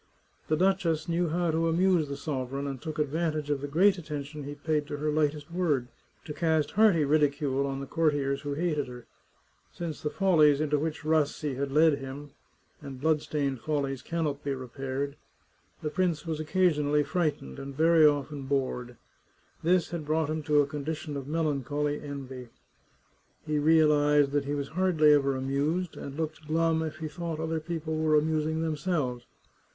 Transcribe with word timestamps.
The 0.47 0.57
duchess 0.57 1.07
knew 1.07 1.29
how 1.29 1.51
to 1.51 1.69
amuse 1.69 2.07
the 2.09 2.17
sovereign, 2.17 2.65
and 2.65 2.81
took 2.81 2.97
advantage 2.97 3.51
of 3.51 3.61
the 3.61 3.67
great 3.67 3.99
at 3.99 4.05
tention 4.07 4.45
he 4.45 4.55
paid 4.55 4.87
to 4.87 4.97
her 4.97 5.11
lightest 5.11 5.51
word, 5.51 5.89
to 6.25 6.33
cast 6.33 6.71
hearty 6.71 7.05
ridicule 7.05 7.67
on 7.67 7.81
the 7.81 7.85
courtiers 7.85 8.41
who 8.41 8.55
hated 8.55 8.87
her. 8.87 9.05
Since 9.71 10.01
the 10.01 10.09
follies 10.09 10.59
into 10.59 10.79
which 10.79 11.05
Rassi 11.05 11.53
had 11.55 11.71
led 11.71 11.99
him— 11.99 12.31
and 12.81 12.99
bloodstained 12.99 13.59
follies 13.61 14.01
cannot 14.01 14.43
be 14.43 14.55
re 14.55 14.65
paired— 14.65 15.17
the 15.83 15.91
prince 15.91 16.25
was 16.25 16.39
occasionally 16.39 17.03
frightened, 17.03 17.59
and 17.59 17.75
very 17.77 18.03
often 18.03 18.47
bored. 18.47 18.97
This 19.61 19.91
had 19.91 20.03
brought 20.07 20.31
him 20.31 20.41
to 20.45 20.61
a 20.61 20.65
condition 20.65 21.15
of 21.15 21.25
melan 21.27 21.63
choly 21.63 22.03
envy. 22.03 22.47
He 23.45 23.59
realized 23.59 24.31
that 24.31 24.45
he 24.45 24.55
was 24.55 24.69
hardly 24.69 25.13
ever 25.13 25.35
amused, 25.35 25.95
and 25.95 26.17
looked 26.17 26.47
glum 26.47 26.81
if 26.81 26.97
he 26.97 27.07
thought 27.07 27.39
other 27.39 27.59
people 27.59 27.95
were 27.95 28.15
amusing 28.17 28.63
themselves. 28.63 29.27